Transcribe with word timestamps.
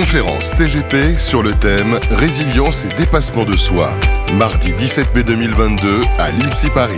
Conférence 0.00 0.54
CGP 0.54 1.18
sur 1.18 1.42
le 1.42 1.52
thème 1.52 2.00
Résilience 2.10 2.86
et 2.86 2.88
dépassement 2.96 3.44
de 3.44 3.54
soi. 3.54 3.90
Mardi 4.38 4.72
17 4.72 5.14
mai 5.14 5.24
2022 5.24 6.00
à 6.16 6.30
l'IMSI 6.30 6.68
Paris. 6.70 6.96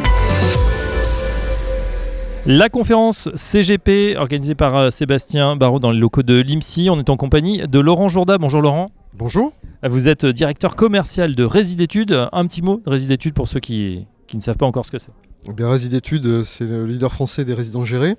La 2.47 2.69
conférence 2.69 3.29
CGP 3.35 4.15
organisée 4.17 4.55
par 4.55 4.77
euh, 4.77 4.91
Sébastien 4.91 5.57
Barraud 5.57 5.81
dans 5.81 5.91
les 5.91 5.99
locaux 5.99 6.23
de 6.23 6.41
l'IMSI. 6.41 6.91
On 6.91 7.01
est 7.01 7.11
en 7.11 7.17
compagnie 7.17 7.67
de 7.67 7.81
Laurent 7.81 8.07
Jourda. 8.07 8.39
Bonjour 8.39 8.63
Laurent. 8.63 8.93
Bonjour. 9.19 9.53
Vous 9.83 10.07
êtes 10.07 10.25
directeur 10.25 10.77
commercial 10.77 11.35
de 11.35 11.43
Résidétudes. 11.43 12.29
Un 12.31 12.47
petit 12.47 12.63
mot 12.63 12.83
de 12.87 12.91
Résidétudes 12.91 13.35
pour 13.35 13.49
ceux 13.49 13.59
qui, 13.59 14.07
qui 14.29 14.37
ne 14.37 14.43
savent 14.43 14.59
pas 14.59 14.67
encore 14.67 14.87
ce 14.87 14.93
que 14.93 14.99
c'est. 14.99 15.13
Eh 15.49 15.53
bien, 15.53 15.69
Résidétudes, 15.69 16.45
c'est 16.45 16.65
le 16.65 16.87
leader 16.87 17.13
français 17.13 17.45
des 17.45 17.55
résidents 17.55 17.85
gérés, 17.85 18.15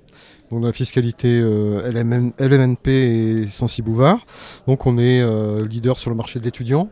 donc 0.50 0.64
la 0.64 0.72
fiscalité 0.72 1.28
euh, 1.28 1.90
LMN, 1.90 2.32
LMNP 2.38 2.88
et 2.88 3.46
Sensi 3.50 3.82
Bouvard. 3.82 4.26
Donc 4.66 4.86
on 4.86 4.98
est 4.98 5.20
euh, 5.20 5.66
leader 5.66 5.98
sur 5.98 6.10
le 6.10 6.16
marché 6.16 6.38
de 6.38 6.44
l'étudiant, 6.44 6.88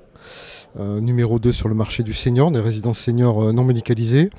euh, 0.81 1.01
numéro 1.01 1.39
2 1.39 1.53
sur 1.53 1.69
le 1.69 1.75
marché 1.75 2.03
du 2.03 2.13
senior, 2.13 2.51
des 2.51 2.61
résidences 2.61 2.99
seniors 2.99 3.53
non 3.53 3.65
médicalisées. 3.65 4.31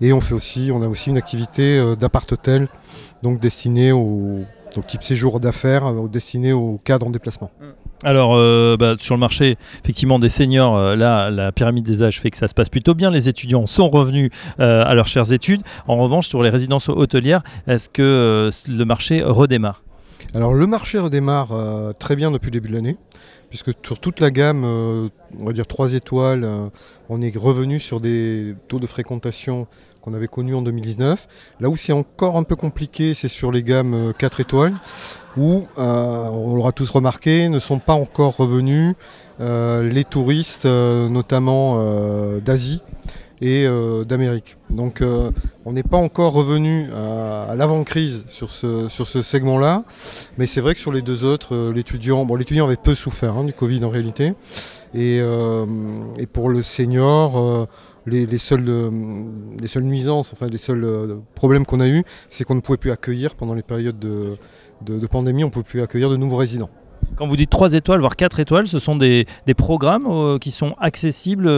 Et 0.00 0.12
on 0.12 0.20
fait 0.20 0.34
aussi, 0.34 0.70
on 0.72 0.82
a 0.82 0.88
aussi 0.88 1.10
une 1.10 1.16
activité 1.16 1.94
d'appart-hôtel, 1.98 2.68
donc 3.22 3.40
destinée 3.40 3.92
au 3.92 4.44
type 4.86 5.02
séjour 5.02 5.40
d'affaires, 5.40 5.90
destiné 6.08 6.52
aux 6.52 6.78
cadres 6.84 7.06
en 7.06 7.10
déplacement. 7.10 7.50
Alors, 8.04 8.34
euh, 8.34 8.76
bah, 8.78 8.96
sur 8.98 9.14
le 9.14 9.20
marché, 9.20 9.56
effectivement, 9.82 10.18
des 10.18 10.28
seniors, 10.28 10.76
euh, 10.76 10.96
là, 10.96 11.30
la 11.30 11.50
pyramide 11.50 11.84
des 11.84 12.02
âges 12.02 12.20
fait 12.20 12.30
que 12.30 12.36
ça 12.36 12.48
se 12.48 12.54
passe 12.54 12.68
plutôt 12.68 12.94
bien. 12.94 13.10
Les 13.10 13.28
étudiants 13.28 13.66
sont 13.66 13.88
revenus 13.88 14.30
euh, 14.60 14.84
à 14.84 14.94
leurs 14.94 15.08
chères 15.08 15.32
études. 15.32 15.62
En 15.86 15.96
revanche, 15.96 16.28
sur 16.28 16.42
les 16.42 16.50
résidences 16.50 16.88
hôtelières, 16.88 17.42
est-ce 17.66 17.88
que 17.88 18.50
le 18.68 18.84
marché 18.84 19.22
redémarre? 19.22 19.82
Alors 20.34 20.54
le 20.54 20.66
marché 20.66 20.98
redémarre 20.98 21.50
très 21.98 22.16
bien 22.16 22.30
depuis 22.30 22.46
le 22.46 22.52
début 22.52 22.68
de 22.68 22.74
l'année, 22.74 22.96
puisque 23.48 23.70
sur 23.84 23.98
toute 24.00 24.20
la 24.20 24.30
gamme, 24.30 24.64
on 24.64 25.44
va 25.44 25.52
dire 25.52 25.66
3 25.66 25.94
étoiles, 25.94 26.46
on 27.08 27.22
est 27.22 27.36
revenu 27.36 27.78
sur 27.78 28.00
des 28.00 28.54
taux 28.66 28.80
de 28.80 28.86
fréquentation 28.86 29.68
qu'on 30.06 30.14
avait 30.14 30.28
connus 30.28 30.54
en 30.54 30.62
2019. 30.62 31.26
Là 31.58 31.68
où 31.68 31.76
c'est 31.76 31.92
encore 31.92 32.36
un 32.36 32.44
peu 32.44 32.54
compliqué, 32.54 33.12
c'est 33.12 33.28
sur 33.28 33.50
les 33.50 33.64
gammes 33.64 34.10
euh, 34.10 34.12
4 34.12 34.38
étoiles, 34.38 34.74
où, 35.36 35.66
euh, 35.78 36.28
on 36.28 36.54
l'aura 36.54 36.70
tous 36.70 36.88
remarqué, 36.90 37.48
ne 37.48 37.58
sont 37.58 37.80
pas 37.80 37.94
encore 37.94 38.36
revenus 38.36 38.94
euh, 39.40 39.82
les 39.82 40.04
touristes, 40.04 40.64
euh, 40.64 41.08
notamment 41.08 41.78
euh, 41.78 42.38
d'Asie 42.38 42.82
et 43.40 43.66
euh, 43.66 44.04
d'Amérique. 44.04 44.56
Donc 44.70 45.00
euh, 45.00 45.30
on 45.64 45.72
n'est 45.72 45.82
pas 45.82 45.96
encore 45.96 46.32
revenu 46.32 46.88
à, 46.92 47.54
l'avant-crise 47.56 48.24
sur 48.28 48.50
ce, 48.52 48.88
segment-là, 49.22 49.84
mais 50.38 50.46
c'est 50.46 50.60
vrai 50.60 50.74
que 50.74 50.80
sur 50.80 50.92
les 50.92 51.02
deux 51.02 51.24
autres, 51.24 51.54
euh, 51.54 51.72
l'étudiant, 51.72 52.24
bon 52.24 52.36
l'étudiant 52.36 52.66
avait 52.66 52.76
peu 52.76 52.94
souffert 52.94 53.36
hein, 53.36 53.44
du 53.44 53.52
Covid 53.52 53.84
en 53.84 53.90
réalité, 53.90 54.34
et, 54.94 55.18
euh, 55.20 55.66
pour 56.32 56.48
le 56.48 56.62
senior, 56.62 57.38
euh, 57.38 57.66
les, 58.06 58.26
les 58.26 58.38
seules, 58.38 58.68
euh, 58.68 59.80
nuisances, 59.80 60.32
enfin 60.32 60.46
les 60.46 60.58
seuls 60.58 60.84
euh, 60.84 61.16
problèmes 61.34 61.66
qu'on 61.66 61.80
a 61.80 61.88
eu, 61.88 62.04
c'est 62.30 62.44
qu'on 62.44 62.54
ne 62.54 62.60
pouvait 62.60 62.78
plus 62.78 62.90
accueillir 62.90 63.34
pendant 63.34 63.54
les 63.54 63.62
périodes 63.62 63.98
de, 63.98 64.36
de, 64.82 65.06
pandémie, 65.06 65.44
on 65.44 65.48
ne 65.48 65.52
pouvait 65.52 65.64
plus 65.64 65.82
accueillir 65.82 66.10
de 66.10 66.16
nouveaux 66.16 66.36
résidents. 66.36 66.70
Quand 67.16 67.26
vous 67.26 67.36
dites 67.36 67.50
3 67.50 67.74
étoiles, 67.74 68.00
voire 68.00 68.16
4 68.16 68.40
étoiles, 68.40 68.66
ce 68.66 68.78
sont 68.78 68.96
des, 68.96 69.26
programmes 69.56 70.06
euh, 70.06 70.38
qui 70.38 70.50
sont 70.50 70.74
accessibles 70.78 71.48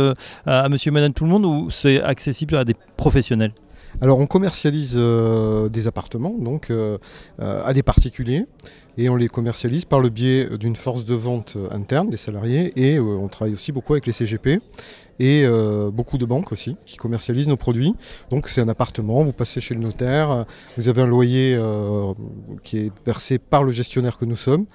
à, 0.46 0.60
à 0.60 0.68
monsieur 0.68 0.90
et 0.90 0.92
madame 0.92 1.12
tout 1.12 1.24
le 1.24 1.30
monde 1.30 1.44
ou 1.44 1.70
c'est 1.70 2.02
accessible 2.02 2.56
à 2.56 2.64
des 2.64 2.74
professionnels? 2.96 3.52
Alors 4.00 4.20
on 4.20 4.26
commercialise 4.26 4.94
euh, 4.96 5.68
des 5.68 5.88
appartements 5.88 6.34
donc 6.38 6.70
euh, 6.70 6.98
euh, 7.40 7.62
à 7.64 7.72
des 7.72 7.82
particuliers 7.82 8.46
et 8.96 9.08
on 9.08 9.16
les 9.16 9.28
commercialise 9.28 9.84
par 9.84 9.98
le 9.98 10.08
biais 10.08 10.48
d'une 10.56 10.76
force 10.76 11.04
de 11.04 11.14
vente 11.14 11.56
interne 11.72 12.08
des 12.08 12.16
salariés 12.16 12.72
et 12.76 13.00
on 13.00 13.28
travaille 13.28 13.54
aussi 13.54 13.72
beaucoup 13.72 13.94
avec 13.94 14.06
les 14.06 14.12
CGP 14.12 14.60
et 15.20 15.46
beaucoup 15.92 16.18
de 16.18 16.24
banques 16.24 16.50
aussi 16.50 16.76
qui 16.84 16.96
commercialisent 16.96 17.46
nos 17.46 17.56
produits. 17.56 17.92
Donc 18.30 18.48
c'est 18.48 18.60
un 18.60 18.68
appartement, 18.68 19.22
vous 19.22 19.32
passez 19.32 19.60
chez 19.60 19.74
le 19.74 19.80
notaire, 19.80 20.46
vous 20.76 20.88
avez 20.88 21.02
un 21.02 21.06
loyer 21.06 21.56
qui 22.64 22.78
est 22.78 22.92
versé 23.06 23.38
par 23.38 23.62
le 23.62 23.70
gestionnaire 23.70 24.18
que 24.18 24.24
nous 24.24 24.34
sommes 24.34 24.66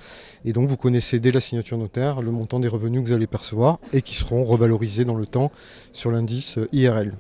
et 0.46 0.54
donc 0.54 0.70
vous 0.70 0.78
connaissez 0.78 1.20
dès 1.20 1.32
la 1.32 1.42
signature 1.42 1.78
notaire 1.78 2.22
le 2.22 2.32
montant 2.32 2.62
des 2.62 2.70
revenus 2.70 3.04
que 3.04 3.08
vous 3.08 3.14
allez 3.14 3.28
percevoir 3.28 3.80
et 3.92 4.02
qui 4.02 4.16
seront 4.16 4.46
revalorisés 4.46 5.04
dans 5.04 5.16
le 5.16 5.26
temps 5.26 5.52
sur 5.92 6.12
l'indice 6.12 6.60
IRL. 6.72 7.14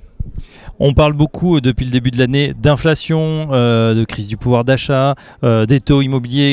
On 0.79 0.93
parle 0.93 1.13
beaucoup 1.13 1.57
euh, 1.57 1.61
depuis 1.61 1.85
le 1.85 1.91
début 1.91 2.11
de 2.11 2.17
l'année 2.17 2.53
d'inflation, 2.53 3.49
euh, 3.51 3.93
de 3.93 4.03
crise 4.05 4.27
du 4.27 4.37
pouvoir 4.37 4.63
d'achat, 4.63 5.15
euh, 5.43 5.65
des 5.65 5.79
taux 5.79 6.01
immobiliers 6.01 6.43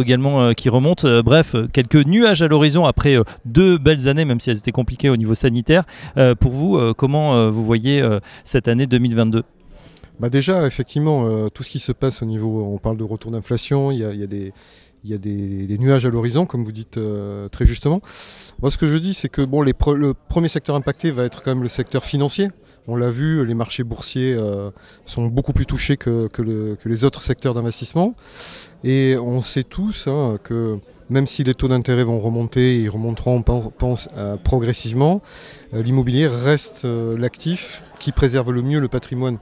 également 0.00 0.52
qui 0.54 0.68
remontent. 0.68 1.22
Bref, 1.22 1.54
quelques 1.72 2.06
nuages 2.06 2.42
à 2.42 2.48
l'horizon 2.48 2.84
après 2.86 3.16
deux 3.44 3.78
belles 3.78 4.08
années, 4.08 4.24
même 4.24 4.40
si 4.40 4.50
elles 4.50 4.58
étaient 4.58 4.72
compliquées 4.72 5.10
au 5.10 5.16
niveau 5.16 5.34
sanitaire. 5.34 5.84
Pour 6.40 6.52
vous, 6.52 6.94
comment 6.94 7.50
vous 7.50 7.64
voyez 7.64 8.02
cette 8.44 8.68
année 8.68 8.86
2022 8.86 9.42
Bah 10.18 10.30
déjà, 10.30 10.66
effectivement, 10.66 11.48
tout 11.50 11.62
ce 11.62 11.70
qui 11.70 11.78
se 11.78 11.92
passe 11.92 12.22
au 12.22 12.26
niveau, 12.26 12.72
on 12.72 12.78
parle 12.78 12.96
de 12.96 13.04
retour 13.04 13.30
d'inflation, 13.30 13.90
il 13.90 13.98
y 13.98 14.04
a, 15.14 15.18
des, 15.18 15.78
nuages 15.78 16.06
à 16.06 16.10
l'horizon, 16.10 16.46
comme 16.46 16.64
vous 16.64 16.72
dites 16.72 16.98
très 17.50 17.66
justement. 17.66 18.00
Moi, 18.62 18.70
ce 18.70 18.78
que 18.78 18.86
je 18.86 18.96
dis, 18.96 19.14
c'est 19.14 19.28
que 19.28 19.42
bon, 19.42 19.62
le 19.62 20.14
premier 20.28 20.48
secteur 20.48 20.76
impacté 20.76 21.10
va 21.10 21.24
être 21.24 21.42
quand 21.42 21.50
même 21.52 21.62
le 21.62 21.68
secteur 21.68 22.04
financier. 22.04 22.48
On 22.88 22.96
l'a 22.96 23.10
vu, 23.10 23.44
les 23.46 23.54
marchés 23.54 23.84
boursiers 23.84 24.34
euh, 24.34 24.70
sont 25.06 25.26
beaucoup 25.26 25.52
plus 25.52 25.66
touchés 25.66 25.96
que, 25.96 26.28
que 26.28 26.42
le- 26.42 26.76
que 26.82 26.88
les 26.88 27.04
autres 27.04 27.22
secteurs 27.22 27.54
d'investissement. 27.54 28.14
Et 28.84 29.16
on 29.20 29.42
sait 29.42 29.64
tous 29.64 30.06
hein, 30.08 30.38
que 30.42 30.78
même 31.08 31.26
si 31.26 31.44
les 31.44 31.54
taux 31.54 31.68
d'intérêt 31.68 32.04
vont 32.04 32.20
remonter, 32.20 32.80
ils 32.80 32.88
remonteront, 32.88 33.44
euh, 34.16 34.36
progressivement, 34.42 35.22
euh, 35.74 35.82
l'immobilier 35.82 36.26
reste 36.26 36.84
l'actif 36.84 37.82
qui 37.98 38.12
préserve 38.12 38.50
le 38.52 38.62
mieux 38.62 38.80
le 38.80 38.88
patrimoine 38.88 39.38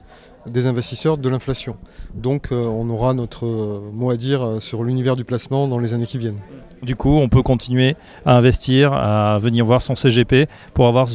des 0.49 0.65
investisseurs 0.67 1.17
de 1.17 1.29
l'inflation. 1.29 1.75
Donc 2.15 2.47
on 2.51 2.89
aura 2.89 3.13
notre 3.13 3.45
mot 3.93 4.09
à 4.09 4.17
dire 4.17 4.57
sur 4.61 4.83
l'univers 4.83 5.15
du 5.15 5.23
placement 5.25 5.67
dans 5.67 5.77
les 5.79 5.93
années 5.93 6.05
qui 6.07 6.17
viennent. 6.17 6.39
Du 6.81 6.95
coup, 6.95 7.11
on 7.11 7.27
peut 7.29 7.43
continuer 7.43 7.95
à 8.25 8.37
investir, 8.37 8.93
à 8.93 9.37
venir 9.37 9.65
voir 9.65 9.81
son 9.81 9.95
CGP 9.95 10.47
pour 10.73 10.87
avoir 10.87 11.07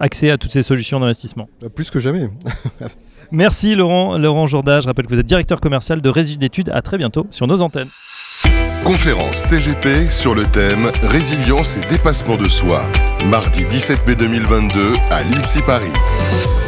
accès 0.00 0.30
à 0.30 0.38
toutes 0.38 0.52
ces 0.52 0.62
solutions 0.62 1.00
d'investissement. 1.00 1.48
Euh, 1.62 1.68
Plus 1.68 1.90
que 1.90 1.98
jamais. 2.00 2.28
Merci 3.30 3.74
Laurent, 3.74 4.16
Laurent 4.16 4.46
Jourda. 4.46 4.80
Je 4.80 4.86
rappelle 4.86 5.06
que 5.06 5.12
vous 5.12 5.20
êtes 5.20 5.26
directeur 5.26 5.60
commercial 5.60 6.00
de 6.00 6.08
Résidus 6.08 6.38
d'études. 6.38 6.70
À 6.70 6.82
très 6.82 6.98
bientôt 6.98 7.26
sur 7.30 7.46
nos 7.46 7.60
antennes. 7.62 7.88
Conférence 8.84 9.36
CGP 9.36 10.10
sur 10.10 10.34
le 10.34 10.44
thème 10.44 10.90
Résilience 11.02 11.76
et 11.76 11.86
dépassement 11.88 12.36
de 12.36 12.48
soi. 12.48 12.82
Mardi 13.26 13.64
17 13.66 14.06
mai 14.06 14.14
2022 14.14 14.92
à 15.10 15.22
l'IMSI 15.24 15.60
Paris. 15.62 16.67